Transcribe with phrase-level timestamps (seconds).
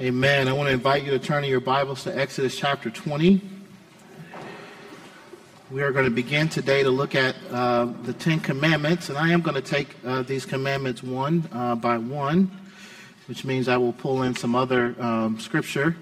[0.00, 0.46] Amen.
[0.46, 3.40] I want to invite you to turn in your Bibles to Exodus chapter 20.
[5.72, 9.32] We are going to begin today to look at uh, the Ten Commandments, and I
[9.32, 12.48] am going to take uh, these commandments one uh, by one,
[13.26, 15.96] which means I will pull in some other um, scripture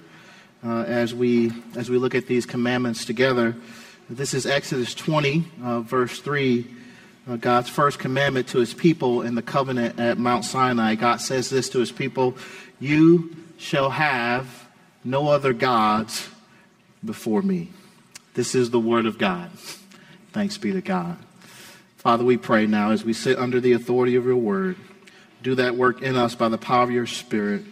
[0.62, 3.56] uh, as we as we look at these commandments together.
[4.10, 6.66] This is Exodus 20, uh, verse 3.
[7.28, 10.94] Uh, God's first commandment to his people in the covenant at Mount Sinai.
[10.94, 12.36] God says this to his people
[12.78, 14.68] You shall have
[15.02, 16.28] no other gods
[17.04, 17.70] before me.
[18.34, 19.50] This is the word of God.
[20.32, 21.16] Thanks be to God.
[21.96, 24.76] Father, we pray now as we sit under the authority of your word,
[25.42, 27.64] do that work in us by the power of your spirit.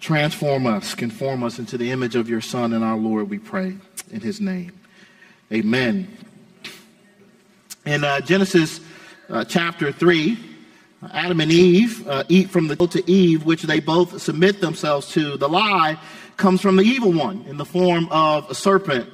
[0.00, 3.76] Transform us, conform us into the image of your Son and our Lord, we pray
[4.10, 4.72] in his name.
[5.52, 6.08] Amen.
[7.86, 8.80] In uh, Genesis
[9.28, 10.38] uh, chapter 3,
[11.12, 15.36] Adam and Eve uh, eat from the to Eve, which they both submit themselves to.
[15.36, 15.98] The lie
[16.38, 19.06] comes from the evil one in the form of a serpent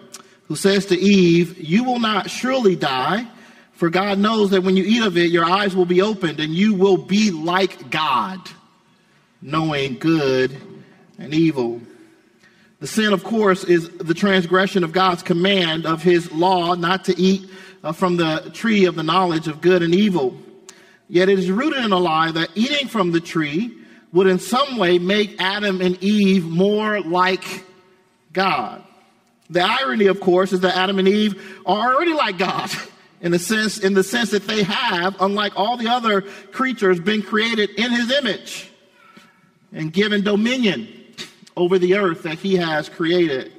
[0.47, 3.27] who says to Eve, You will not surely die,
[3.73, 6.55] for God knows that when you eat of it, your eyes will be opened and
[6.55, 8.39] you will be like God,
[9.43, 10.57] knowing good
[11.19, 11.81] and evil.
[12.79, 17.21] The sin, of course, is the transgression of God's command of his law not to
[17.21, 17.51] eat
[17.83, 20.37] uh, from the tree of the knowledge of good and evil.
[21.09, 23.77] Yet it is rooted in a lie that eating from the tree
[24.13, 27.65] would in some way make Adam and Eve more like
[28.33, 28.85] God.
[29.49, 32.71] The irony, of course, is that Adam and Eve are already like God
[33.21, 36.23] in the sense, in the sense that they have, unlike all the other
[36.53, 38.71] creatures, been created in his image
[39.73, 40.89] and given dominion
[41.57, 43.53] over the earth that he has created.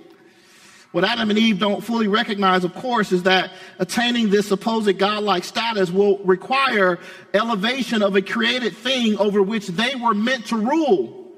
[0.91, 5.45] What Adam and Eve don't fully recognize, of course, is that attaining this supposed godlike
[5.45, 6.99] status will require
[7.33, 11.31] elevation of a created thing over which they were meant to rule.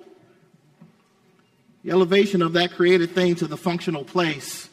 [1.83, 4.69] The elevation of that created thing to the functional place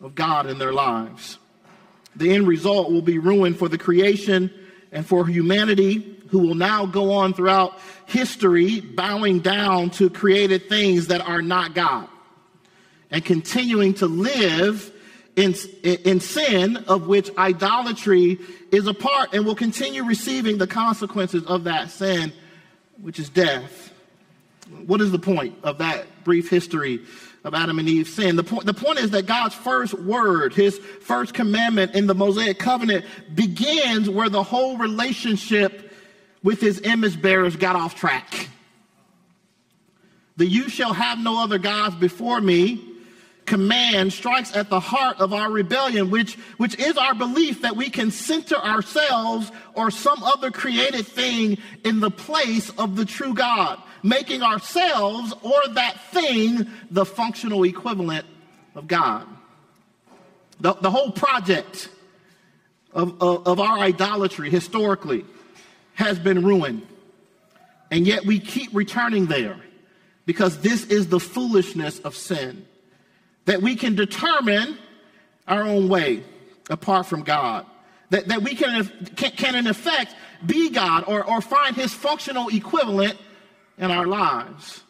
[0.00, 1.38] of God in their lives.
[2.14, 4.52] The end result will be ruin for the creation
[4.92, 11.08] and for humanity, who will now go on throughout history bowing down to created things
[11.08, 12.08] that are not God
[13.12, 14.90] and continuing to live
[15.36, 18.38] in, in sin of which idolatry
[18.70, 22.32] is a part and will continue receiving the consequences of that sin,
[23.00, 23.92] which is death.
[24.86, 27.00] What is the point of that brief history
[27.44, 28.36] of Adam and Eve's sin?
[28.36, 33.04] The the point is that God's first word, his first commandment in the Mosaic covenant,
[33.34, 35.92] begins where the whole relationship
[36.42, 38.48] with his image bearers got off track.
[40.38, 42.91] The you shall have no other gods before me
[43.46, 47.90] command strikes at the heart of our rebellion, which, which is our belief that we
[47.90, 53.80] can center ourselves or some other created thing in the place of the true God,
[54.02, 58.26] making ourselves or that thing the functional equivalent
[58.74, 59.26] of God.
[60.60, 61.88] The, the whole project
[62.92, 65.24] of, of, of our idolatry historically
[65.94, 66.86] has been ruined.
[67.90, 69.56] And yet we keep returning there
[70.24, 72.66] because this is the foolishness of sin
[73.44, 74.78] that we can determine
[75.48, 76.22] our own way
[76.70, 77.66] apart from God.
[78.10, 78.84] That, that we can,
[79.16, 80.14] can, can, in effect,
[80.44, 83.16] be God or, or find his functional equivalent
[83.78, 84.82] in our lives.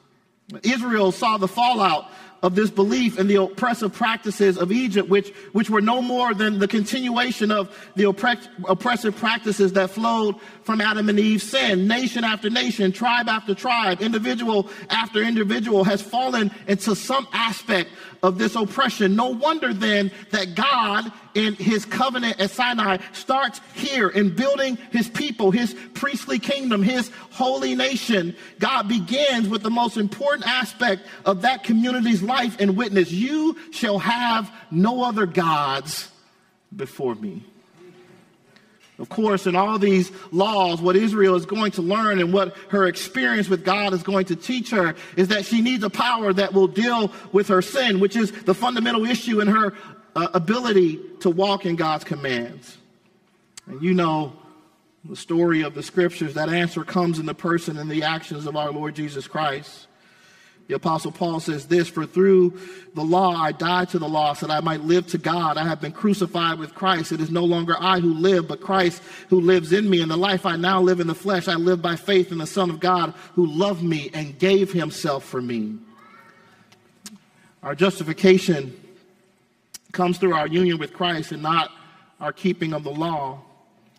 [0.62, 2.10] Israel saw the fallout
[2.42, 6.58] of this belief in the oppressive practices of Egypt, which, which were no more than
[6.58, 11.86] the continuation of the oppress, oppressive practices that flowed from Adam and Eve's sin.
[11.86, 17.91] Nation after nation, tribe after tribe, individual after individual has fallen into some aspect
[18.22, 19.14] of this oppression.
[19.14, 25.09] No wonder then that God in his covenant at Sinai starts here in building his
[25.09, 28.36] people, his priestly kingdom, his holy nation.
[28.59, 33.10] God begins with the most important aspect of that community's life and witness.
[33.10, 36.09] You shall have no other gods
[36.75, 37.44] before me.
[38.98, 42.87] Of course, in all these laws, what Israel is going to learn and what her
[42.87, 46.53] experience with God is going to teach her is that she needs a power that
[46.53, 49.74] will deal with her sin, which is the fundamental issue in her
[50.15, 52.77] uh, ability to walk in God's commands.
[53.66, 54.34] And you know
[55.04, 58.56] the story of the scriptures, that answer comes in the person and the actions of
[58.56, 59.89] our Lord Jesus Christ.
[60.72, 62.59] The Apostle Paul says this For through
[62.95, 65.59] the law I died to the law so that I might live to God.
[65.59, 67.13] I have been crucified with Christ.
[67.13, 70.01] It is no longer I who live, but Christ who lives in me.
[70.01, 72.47] And the life I now live in the flesh, I live by faith in the
[72.47, 75.77] Son of God who loved me and gave himself for me.
[77.63, 78.75] Our justification
[79.92, 81.71] comes through our union with Christ and not
[82.18, 83.42] our keeping of the law.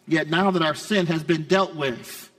[0.08, 2.31] Yet now that our sin has been dealt with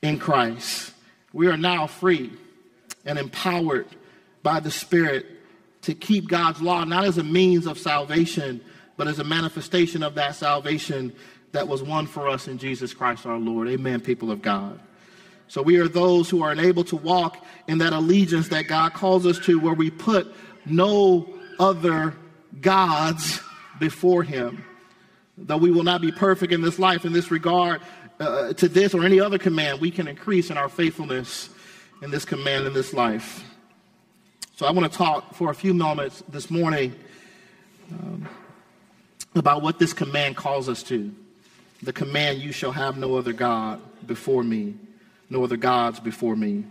[0.00, 0.94] in Christ,
[1.34, 2.32] we are now free
[3.04, 3.86] and empowered
[4.42, 5.26] by the Spirit
[5.82, 8.60] to keep God's law, not as a means of salvation,
[8.96, 11.12] but as a manifestation of that salvation
[11.52, 13.68] that was won for us in Jesus Christ our Lord.
[13.68, 14.80] Amen, people of God.
[15.46, 19.26] So we are those who are enabled to walk in that allegiance that God calls
[19.26, 20.34] us to, where we put
[20.64, 21.28] no
[21.58, 22.14] other
[22.60, 23.40] gods
[23.78, 24.64] before Him.
[25.36, 27.82] Though we will not be perfect in this life in this regard
[28.20, 31.50] uh, to this or any other command, we can increase in our faithfulness
[32.04, 33.42] in this command in this life.
[34.56, 36.94] So I want to talk for a few moments this morning
[37.90, 38.28] um,
[39.34, 41.14] about what this command calls us to.
[41.82, 44.74] The command, you shall have no other God before me,
[45.30, 46.64] no other gods before me.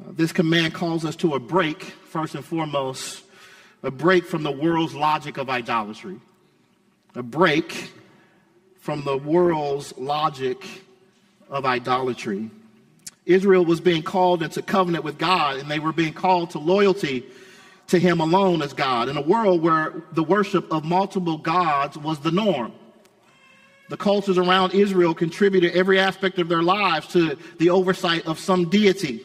[0.00, 3.22] Uh, this command calls us to a break, first and foremost,
[3.84, 6.18] a break from the world's logic of idolatry
[7.14, 7.92] a break
[8.80, 10.66] from the world's logic
[11.48, 12.50] of idolatry.
[13.26, 17.26] Israel was being called into covenant with God, and they were being called to loyalty
[17.88, 22.20] to Him alone as God in a world where the worship of multiple gods was
[22.20, 22.72] the norm.
[23.88, 28.68] The cultures around Israel contributed every aspect of their lives to the oversight of some
[28.68, 29.24] deity.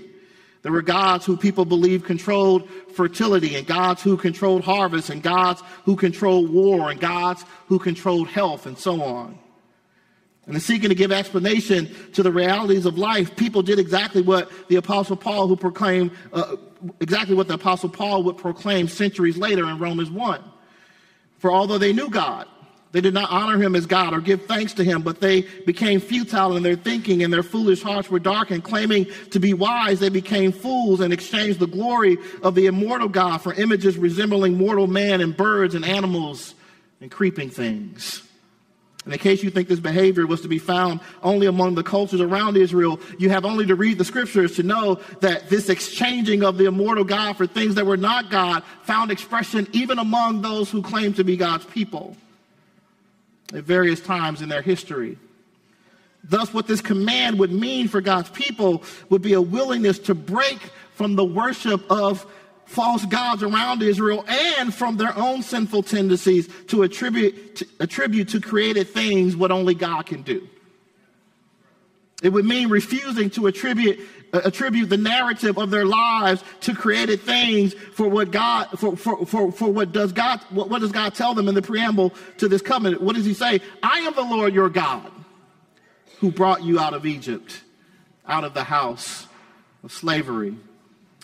[0.62, 5.64] There were gods who people believed controlled fertility, and gods who controlled harvest, and gods
[5.86, 9.40] who controlled war, and gods who controlled health, and so on.
[10.48, 14.52] And in seeking to give explanation to the realities of life, people did exactly what
[14.70, 16.56] the Apostle Paul, who proclaimed, uh,
[17.00, 20.44] exactly what the Apostle Paul would proclaim centuries later in Romans 1.
[21.38, 22.48] For although they knew God,
[22.92, 26.02] they did not honor him as God or give thanks to him, but they became
[26.02, 28.64] futile in their thinking and their foolish hearts were darkened.
[28.64, 33.38] Claiming to be wise, they became fools and exchanged the glory of the immortal God
[33.38, 36.54] for images resembling mortal man and birds and animals
[37.00, 38.24] and creeping things.
[39.04, 42.22] And in case you think this behavior was to be found only among the cultures
[42.22, 46.58] around Israel, you have only to read the scriptures to know that this exchanging of
[46.58, 50.84] the immortal God for things that were not God found expression even among those who
[50.84, 52.16] claim to be God's people
[53.54, 55.18] at various times in their history.
[56.24, 60.60] Thus, what this command would mean for God's people would be a willingness to break
[60.94, 62.32] from the worship of
[62.72, 68.40] false gods around Israel and from their own sinful tendencies to attribute to, attribute to
[68.40, 70.48] created things what only God can do.
[72.24, 74.00] It would mean refusing to attribute
[74.34, 79.26] uh, attribute the narrative of their lives to created things for what God for for
[79.26, 82.48] for, for what does God what, what does God tell them in the preamble to
[82.48, 83.02] this covenant?
[83.02, 83.60] What does he say?
[83.84, 85.12] I am the Lord your God
[86.20, 87.62] who brought you out of Egypt,
[88.26, 89.28] out of the house
[89.84, 90.56] of slavery.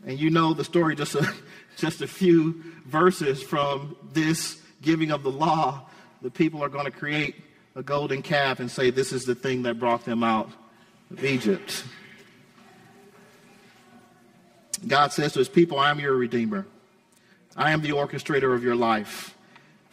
[0.07, 1.31] And you know the story just a,
[1.75, 5.86] just a few verses from this giving of the law.
[6.21, 7.36] The people are going to create
[7.75, 10.50] a golden calf and say, This is the thing that brought them out
[11.12, 11.83] of Egypt.
[14.88, 16.65] God says to his people, I am your redeemer.
[17.56, 19.36] I am the orchestrator of your life.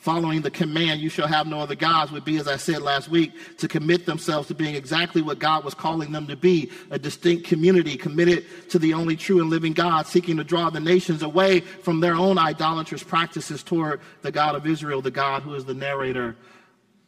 [0.05, 3.09] Following the command, you shall have no other gods, would be, as I said last
[3.09, 6.99] week, to commit themselves to being exactly what God was calling them to be a
[6.99, 11.23] distinct community committed to the only true and living God, seeking to draw the nations
[11.23, 15.65] away from their own idolatrous practices toward the God of Israel, the God who is
[15.65, 16.37] the narrator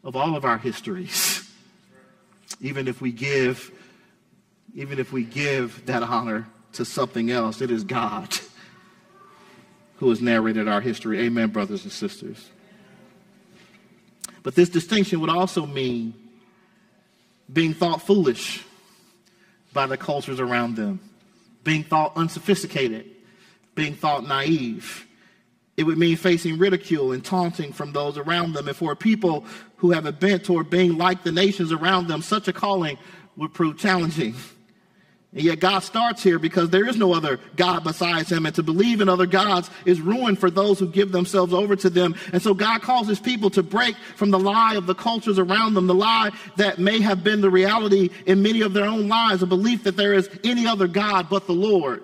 [0.02, 1.46] of all of our histories.
[2.62, 3.72] Even if we give,
[4.74, 7.60] even if we give that honor to something else.
[7.60, 8.32] It is God
[9.96, 11.20] who has narrated our history.
[11.20, 12.48] Amen, brothers and sisters.
[14.46, 16.14] But this distinction would also mean
[17.52, 18.62] being thought foolish
[19.72, 21.00] by the cultures around them,
[21.64, 23.06] being thought unsophisticated,
[23.74, 25.04] being thought naive.
[25.76, 28.68] It would mean facing ridicule and taunting from those around them.
[28.68, 29.44] And for people
[29.78, 32.98] who have a bent toward being like the nations around them, such a calling
[33.36, 34.36] would prove challenging.
[35.36, 38.46] And yet God starts here because there is no other God besides him.
[38.46, 41.90] And to believe in other gods is ruin for those who give themselves over to
[41.90, 42.16] them.
[42.32, 45.74] And so God calls his people to break from the lie of the cultures around
[45.74, 49.42] them, the lie that may have been the reality in many of their own lives,
[49.42, 52.02] a belief that there is any other God but the Lord.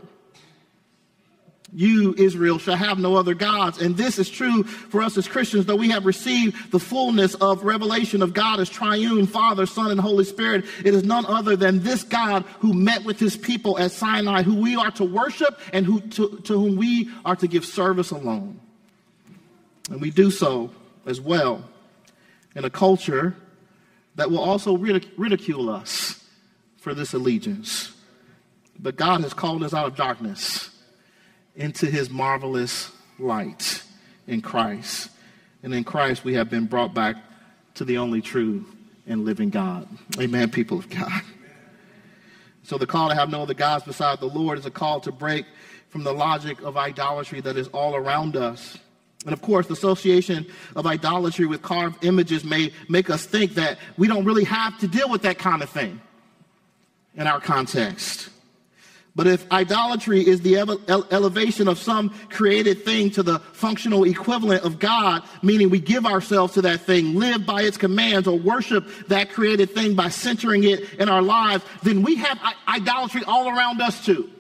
[1.74, 3.80] You, Israel, shall have no other gods.
[3.80, 7.64] And this is true for us as Christians, though we have received the fullness of
[7.64, 10.66] revelation of God as triune, Father, Son, and Holy Spirit.
[10.84, 14.56] It is none other than this God who met with his people at Sinai, who
[14.56, 18.60] we are to worship and who, to, to whom we are to give service alone.
[19.90, 20.70] And we do so
[21.06, 21.64] as well
[22.54, 23.34] in a culture
[24.16, 26.22] that will also ridicule us
[26.76, 27.92] for this allegiance.
[28.78, 30.68] But God has called us out of darkness
[31.56, 33.82] into his marvelous light
[34.26, 35.10] in Christ.
[35.62, 37.16] And in Christ, we have been brought back
[37.74, 38.64] to the only true
[39.06, 39.88] and living God.
[40.18, 41.22] Amen, people of God.
[42.64, 45.12] So the call to have no other gods beside the Lord is a call to
[45.12, 45.46] break
[45.88, 48.78] from the logic of idolatry that is all around us.
[49.24, 53.78] And of course, the association of idolatry with carved images may make us think that
[53.96, 56.00] we don't really have to deal with that kind of thing
[57.14, 58.30] in our context.
[59.14, 64.64] But if idolatry is the ele- elevation of some created thing to the functional equivalent
[64.64, 68.86] of God, meaning we give ourselves to that thing, live by its commands, or worship
[69.08, 73.82] that created thing by centering it in our lives, then we have idolatry all around
[73.82, 74.30] us too.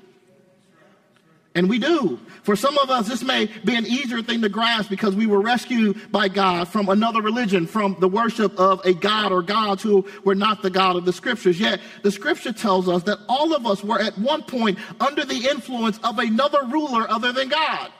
[1.54, 2.18] And we do.
[2.44, 5.40] For some of us, this may be an easier thing to grasp because we were
[5.40, 10.06] rescued by God from another religion, from the worship of a God or gods who
[10.24, 11.60] were not the God of the scriptures.
[11.60, 15.48] Yet the scripture tells us that all of us were at one point under the
[15.50, 17.92] influence of another ruler other than God.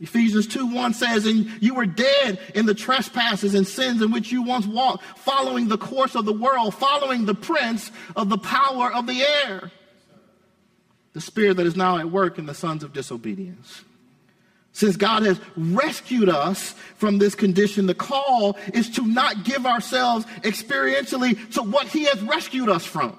[0.00, 4.30] Ephesians 2 1 says, And you were dead in the trespasses and sins in which
[4.30, 8.92] you once walked, following the course of the world, following the prince of the power
[8.92, 9.72] of the air
[11.18, 13.82] the spirit that is now at work in the sons of disobedience.
[14.70, 20.26] Since God has rescued us from this condition, the call is to not give ourselves
[20.44, 23.18] experientially to what He has rescued us from.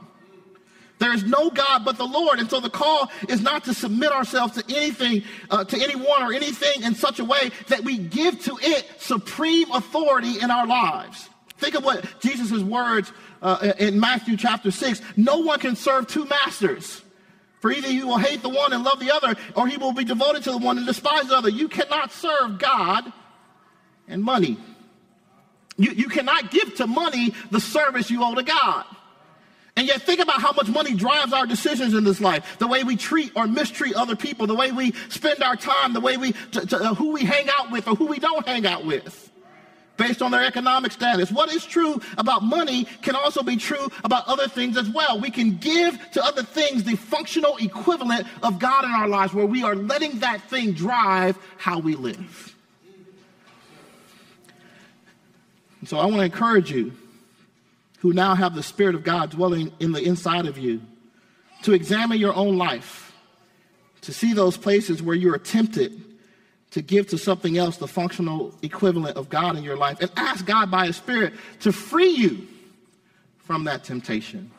[0.99, 2.39] There is no God but the Lord.
[2.39, 6.31] And so the call is not to submit ourselves to anything, uh, to anyone or
[6.31, 11.27] anything in such a way that we give to it supreme authority in our lives.
[11.57, 16.23] Think of what Jesus' words uh, in Matthew chapter 6 no one can serve two
[16.23, 17.01] masters.
[17.59, 20.05] For either you will hate the one and love the other, or he will be
[20.05, 21.49] devoted to the one and despise the other.
[21.49, 23.11] You cannot serve God
[24.07, 24.57] and money.
[25.77, 28.85] You, you cannot give to money the service you owe to God.
[29.75, 32.57] And yet, think about how much money drives our decisions in this life.
[32.59, 36.01] The way we treat or mistreat other people, the way we spend our time, the
[36.01, 39.29] way we, uh, who we hang out with or who we don't hang out with
[39.99, 41.31] based on their economic status.
[41.31, 45.19] What is true about money can also be true about other things as well.
[45.19, 49.45] We can give to other things the functional equivalent of God in our lives where
[49.45, 52.55] we are letting that thing drive how we live.
[55.85, 56.93] So I want to encourage you
[57.99, 60.81] who now have the Spirit of God dwelling in the inside of you
[61.63, 63.13] to examine your own life,
[64.01, 66.08] to see those places where you're tempted
[66.71, 70.45] to give to something else the functional equivalent of God in your life and ask
[70.45, 72.47] God by His Spirit to free you
[73.39, 74.51] from that temptation.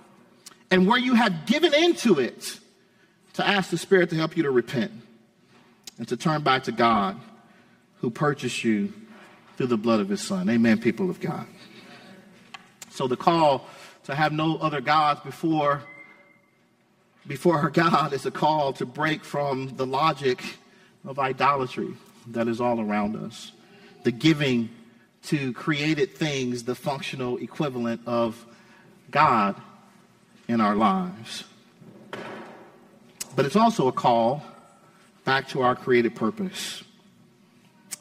[0.70, 2.58] And where you have given into it,
[3.34, 4.90] to ask the Spirit to help you to repent
[5.98, 7.16] and to turn back to God
[8.00, 8.92] who purchased you
[9.56, 10.48] through the blood of His Son.
[10.48, 11.46] Amen, people of God.
[12.90, 13.66] So the call
[14.04, 15.82] to have no other gods before
[17.26, 20.42] before our God is a call to break from the logic
[21.06, 21.94] of idolatry
[22.28, 23.52] that is all around us,
[24.04, 24.70] the giving
[25.24, 28.46] to created things, the functional equivalent of
[29.10, 29.60] God
[30.48, 31.44] in our lives.
[33.36, 34.42] But it's also a call
[35.24, 36.82] back to our created purpose.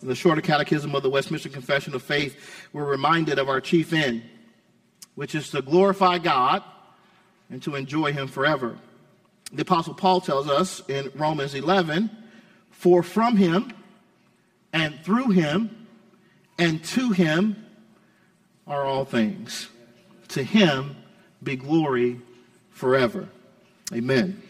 [0.01, 3.91] In the Shorter Catechism of the Westminster Confession of Faith, we're reminded of our chief
[3.91, 4.23] end,
[5.15, 6.63] which is to glorify God
[7.49, 8.77] and to enjoy Him forever.
[9.51, 12.09] The Apostle Paul tells us in Romans 11
[12.71, 13.73] for from him
[14.73, 15.87] and through him
[16.57, 17.65] and to him
[18.67, 19.69] are all things.
[20.29, 20.95] To him
[21.41, 22.21] be glory
[22.71, 23.27] forever.
[23.93, 24.41] Amen.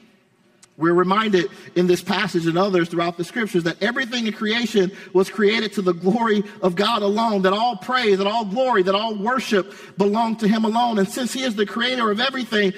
[0.79, 5.29] We're reminded in this passage and others throughout the scriptures that everything in creation was
[5.29, 9.13] created to the glory of God alone, that all praise, that all glory, that all
[9.13, 10.97] worship belong to Him alone.
[10.97, 12.71] And since He is the creator of everything,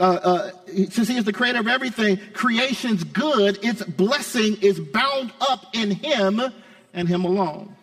[0.00, 0.50] uh, uh,
[0.90, 5.90] since he is the creator of everything, creation's good, its blessing is bound up in
[5.90, 6.40] him
[6.92, 7.74] and him alone.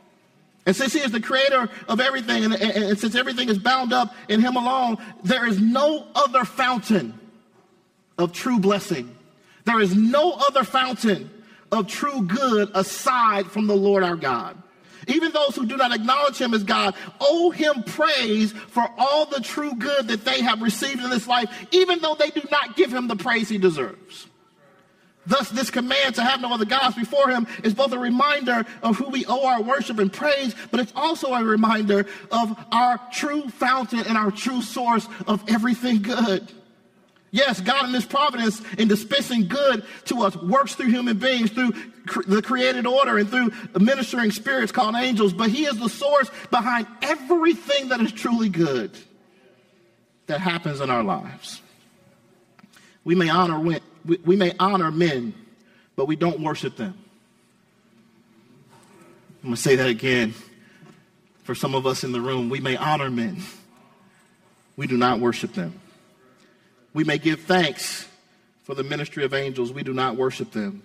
[0.66, 3.94] And since he is the creator of everything, and, and, and since everything is bound
[3.94, 7.20] up in him alone, there is no other fountain
[8.18, 9.16] of true blessing.
[9.66, 11.30] There is no other fountain
[11.72, 14.62] of true good aside from the Lord our God.
[15.08, 19.42] Even those who do not acknowledge him as God owe him praise for all the
[19.42, 22.94] true good that they have received in this life, even though they do not give
[22.94, 24.28] him the praise he deserves.
[25.28, 28.98] Thus, this command to have no other gods before him is both a reminder of
[28.98, 33.50] who we owe our worship and praise, but it's also a reminder of our true
[33.50, 36.52] fountain and our true source of everything good.
[37.32, 41.74] Yes, God in His providence in dispensing good to us works through human beings, through
[42.28, 45.34] the created order, and through ministering spirits called angels.
[45.34, 48.92] But He is the source behind everything that is truly good
[50.28, 51.62] that happens in our lives.
[53.04, 53.80] We may honor we,
[54.24, 55.34] we may honor men,
[55.96, 56.98] but we don't worship them.
[59.44, 60.34] I'm going to say that again.
[61.44, 63.44] For some of us in the room, we may honor men.
[64.76, 65.80] We do not worship them.
[66.96, 68.08] We may give thanks
[68.64, 69.74] for the ministry of angels.
[69.74, 70.82] We do not worship them.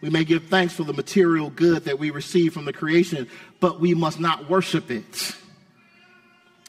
[0.00, 3.80] We may give thanks for the material good that we receive from the creation, but
[3.80, 5.34] we must not worship it.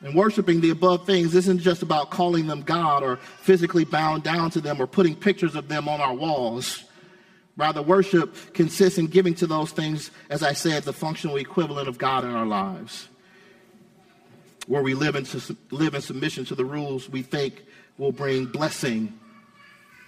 [0.02, 4.50] And worshiping the above things isn't just about calling them God or physically bowing down
[4.50, 6.84] to them or putting pictures of them on our walls.
[7.56, 12.00] Rather, worship consists in giving to those things, as I said, the functional equivalent of
[12.00, 13.08] God in our lives,
[14.66, 15.28] where we live in,
[15.70, 17.64] live in submission to the rules we think
[17.98, 19.20] will bring blessing,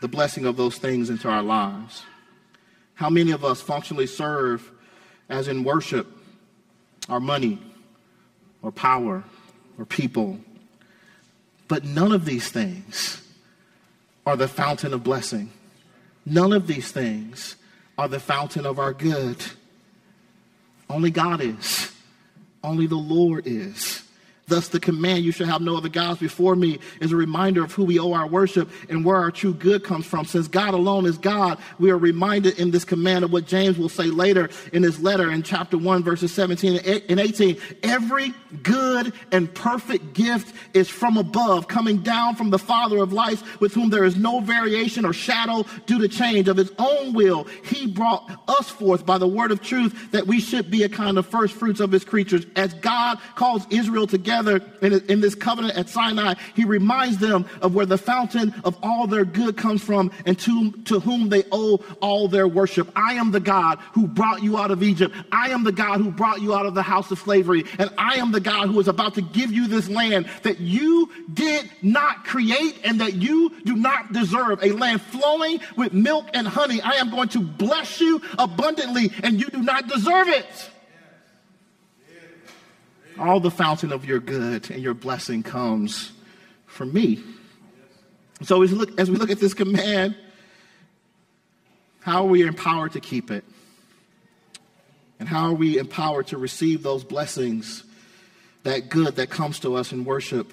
[0.02, 2.04] the blessing of those things into our lives.
[2.96, 4.72] How many of us functionally serve,
[5.30, 6.08] as in worship,
[7.10, 7.60] our money
[8.62, 9.24] or power
[9.78, 10.40] or people?
[11.68, 13.22] But none of these things
[14.26, 15.52] are the fountain of blessing.
[16.26, 17.56] None of these things
[17.98, 19.38] are the fountain of our good.
[20.90, 21.92] Only God is.
[22.64, 24.02] Only the Lord is.
[24.48, 27.72] Thus, the command, you shall have no other gods before me, is a reminder of
[27.74, 30.26] who we owe our worship and where our true good comes from.
[30.26, 33.90] Since God alone is God, we are reminded in this command of what James will
[33.90, 36.78] say later in his letter in chapter 1, verses 17
[37.10, 37.58] and 18.
[37.82, 43.44] Every good and perfect gift is from above, coming down from the Father of lights,
[43.60, 46.48] with whom there is no variation or shadow due to change.
[46.48, 50.40] Of his own will, he brought us forth by the word of truth that we
[50.40, 52.46] should be a kind of first fruits of his creatures.
[52.56, 57.46] As God calls Israel together, together in, in this covenant at Sinai, he reminds them
[57.62, 61.44] of where the fountain of all their good comes from and to, to whom they
[61.52, 62.90] owe all their worship.
[62.96, 65.16] I am the God who brought you out of Egypt.
[65.32, 67.64] I am the God who brought you out of the house of slavery.
[67.80, 71.10] And I am the God who is about to give you this land that you
[71.34, 74.64] did not create and that you do not deserve.
[74.64, 76.82] A land flowing with milk and honey.
[76.82, 80.72] I am going to bless you abundantly and you do not deserve it
[83.18, 86.12] all the fountain of your good and your blessing comes
[86.66, 87.24] from me.
[88.42, 90.16] So as we look, as we look at this command,
[92.02, 93.44] how are we empowered to keep it?
[95.20, 97.84] And how are we empowered to receive those blessings,
[98.64, 100.52] that good that comes to us in worship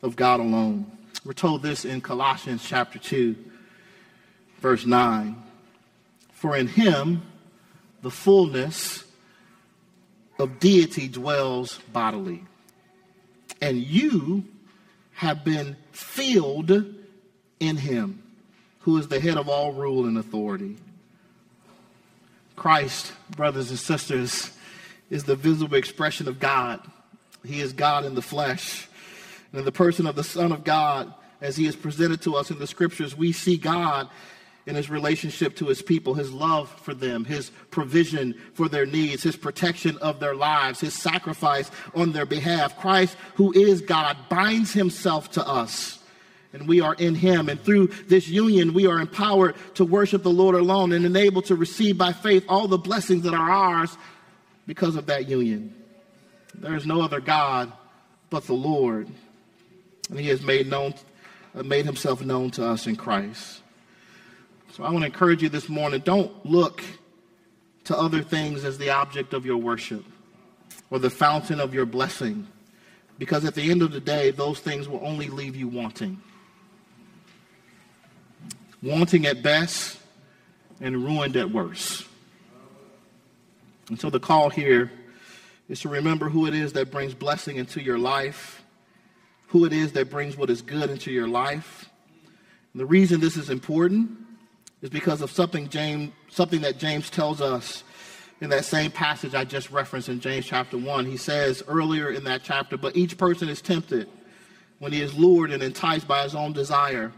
[0.00, 0.90] of God alone?
[1.24, 3.36] We're told this in Colossians chapter 2,
[4.60, 5.36] verse 9.
[6.32, 7.22] For in him
[8.00, 9.04] the fullness
[10.42, 12.44] of deity dwells bodily.
[13.60, 14.44] And you
[15.14, 16.70] have been filled
[17.60, 18.22] in him,
[18.80, 20.76] who is the head of all rule and authority.
[22.56, 24.50] Christ, brothers and sisters,
[25.10, 26.80] is the visible expression of God.
[27.44, 28.88] He is God in the flesh.
[29.52, 32.50] And in the person of the Son of God, as he is presented to us
[32.50, 34.08] in the scriptures, we see God
[34.66, 39.22] in his relationship to his people, his love for them, his provision for their needs,
[39.22, 42.78] his protection of their lives, his sacrifice on their behalf.
[42.78, 45.98] Christ, who is God, binds himself to us.
[46.52, 47.48] And we are in him.
[47.48, 51.56] And through this union, we are empowered to worship the Lord alone and enabled to
[51.56, 53.96] receive by faith all the blessings that are ours
[54.66, 55.74] because of that union.
[56.54, 57.72] There is no other God
[58.28, 59.08] but the Lord.
[60.10, 60.94] And he has made known
[61.54, 63.61] uh, made himself known to us in Christ.
[64.72, 66.82] So I want to encourage you this morning don't look
[67.84, 70.02] to other things as the object of your worship
[70.88, 72.46] or the fountain of your blessing,
[73.18, 76.22] because at the end of the day, those things will only leave you wanting.
[78.82, 79.98] Wanting at best
[80.80, 82.06] and ruined at worst.
[83.90, 84.90] And so the call here
[85.68, 88.62] is to remember who it is that brings blessing into your life,
[89.48, 91.90] who it is that brings what is good into your life.
[92.72, 94.31] And the reason this is important
[94.82, 97.84] is because of something James, something that James tells us
[98.40, 101.06] in that same passage I just referenced in James chapter 1.
[101.06, 104.08] He says earlier in that chapter, but each person is tempted
[104.80, 107.12] when he is lured and enticed by his own desire.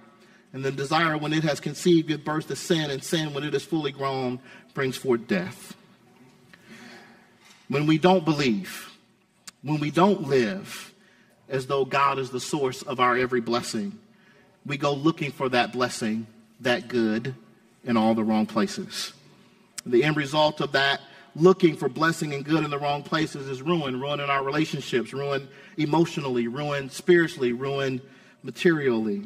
[0.53, 3.55] And the desire, when it has conceived, gives birth to sin, and sin, when it
[3.55, 4.38] is fully grown,
[4.74, 5.74] brings forth death.
[7.68, 8.92] When we don't believe,
[9.62, 10.92] when we don't live
[11.48, 13.98] as though God is the source of our every blessing,
[14.66, 16.27] we go looking for that blessing,
[16.61, 17.35] that good,
[17.85, 19.12] in all the wrong places.
[19.87, 21.01] The end result of that
[21.37, 25.12] looking for blessing and good in the wrong places is ruin, ruin in our relationships,
[25.12, 28.01] ruin emotionally, ruin spiritually, ruin
[28.42, 29.23] materially.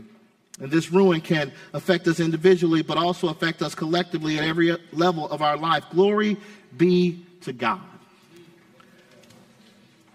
[0.61, 5.29] And this ruin can affect us individually, but also affect us collectively at every level
[5.29, 5.85] of our life.
[5.91, 6.37] Glory
[6.77, 7.81] be to God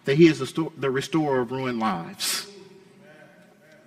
[0.06, 2.48] that He is the, the restorer of ruined lives,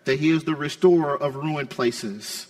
[0.04, 2.46] that He is the restorer of ruined places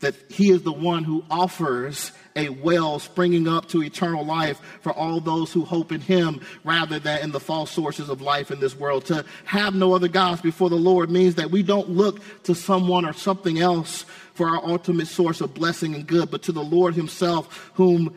[0.00, 4.92] that he is the one who offers a well springing up to eternal life for
[4.92, 8.60] all those who hope in him rather than in the false sources of life in
[8.60, 9.04] this world.
[9.06, 13.04] To have no other gods before the Lord means that we don't look to someone
[13.04, 16.94] or something else for our ultimate source of blessing and good, but to the Lord
[16.94, 18.16] himself, whom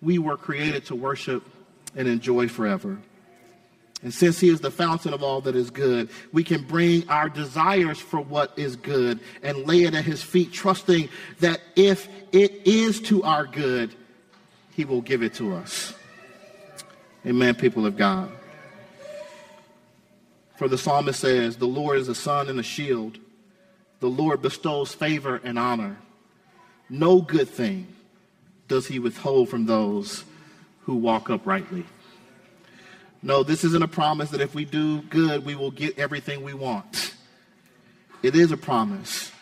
[0.00, 1.44] we were created to worship
[1.94, 2.98] and enjoy forever.
[4.02, 7.28] And since he is the fountain of all that is good, we can bring our
[7.28, 11.08] desires for what is good and lay it at his feet, trusting
[11.40, 13.94] that if it is to our good,
[14.70, 15.94] he will give it to us.
[17.26, 18.30] Amen, people of God.
[20.56, 23.18] For the psalmist says, The Lord is a sun and a shield.
[24.00, 25.96] The Lord bestows favor and honor.
[26.88, 27.88] No good thing
[28.68, 30.24] does he withhold from those
[30.82, 31.84] who walk uprightly.
[33.22, 36.54] No, this isn't a promise that if we do good, we will get everything we
[36.54, 37.14] want.
[38.22, 39.32] It is a promise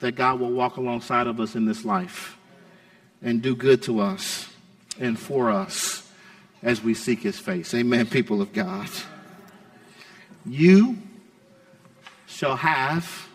[0.00, 2.38] that God will walk alongside of us in this life
[3.22, 4.48] and do good to us
[4.98, 6.10] and for us
[6.62, 7.74] as we seek his face.
[7.74, 8.88] Amen, people of God.
[10.46, 10.96] You
[12.26, 13.28] shall have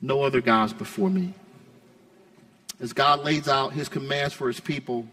[0.00, 1.32] no other gods before me.
[2.80, 5.06] As God lays out his commands for his people,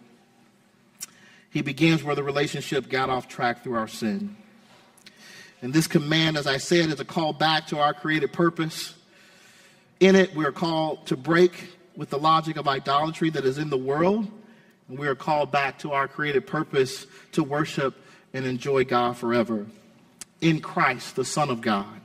[1.51, 4.35] he begins where the relationship got off track through our sin.
[5.61, 8.93] And this command, as I said, is a call back to our created purpose.
[9.99, 13.69] In it, we are called to break with the logic of idolatry that is in
[13.69, 14.27] the world,
[14.87, 17.95] and we are called back to our created purpose to worship
[18.33, 19.65] and enjoy God forever.
[20.39, 21.99] In Christ, the Son of God,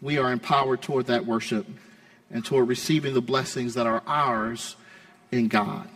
[0.00, 1.66] we are empowered toward that worship
[2.30, 4.76] and toward receiving the blessings that are ours
[5.30, 5.86] in God.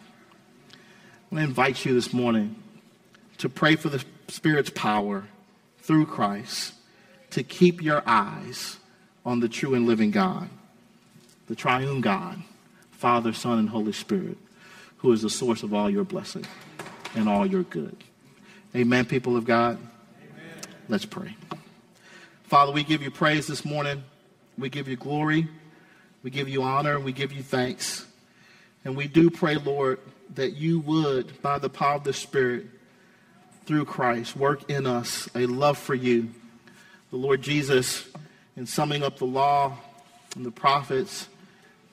[0.71, 2.57] I want to invite you this morning
[3.39, 5.25] to pray for the Spirit's power
[5.79, 6.75] through Christ
[7.31, 8.79] to keep your eyes
[9.25, 10.49] on the true and living God,
[11.47, 12.43] the triune God,
[12.91, 14.37] Father, Son, and Holy Spirit,
[14.99, 16.45] who is the source of all your blessing
[17.15, 17.97] and all your good.
[18.75, 19.79] Amen, people of God.
[19.79, 20.61] Amen.
[20.89, 21.35] Let's pray.
[22.45, 24.03] Father, we give you praise this morning.
[24.57, 25.49] We give you glory.
[26.23, 26.99] We give you honor.
[26.99, 28.07] We give you thanks.
[28.85, 30.01] And we do pray, Lord,
[30.35, 32.67] that you would, by the power of the Spirit,
[33.69, 36.31] through Christ, work in us a love for you.
[37.11, 38.09] The Lord Jesus,
[38.57, 39.77] in summing up the law
[40.35, 41.29] and the prophets,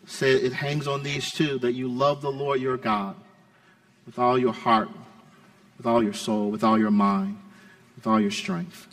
[0.05, 3.17] said it hangs on these two that you love the Lord your God
[4.05, 4.87] with all your heart,
[5.77, 7.37] with all your soul, with all your mind,
[7.97, 8.87] with all your strength.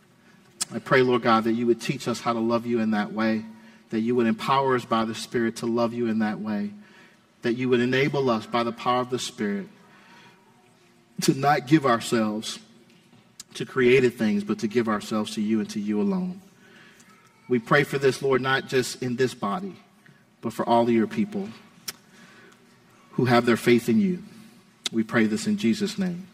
[0.75, 3.13] I pray, Lord God, that you would teach us how to love you in that
[3.13, 3.45] way,
[3.91, 6.73] that you would empower us by the Spirit to love you in that way,
[7.43, 9.69] that you would enable us by the power of the Spirit
[11.21, 12.59] to not give ourselves
[13.55, 16.41] to created things, but to give ourselves to you and to you alone.
[17.49, 19.75] We pray for this, Lord, not just in this body,
[20.41, 21.49] but for all of your people
[23.13, 24.23] who have their faith in you.
[24.91, 26.29] We pray this in Jesus' name.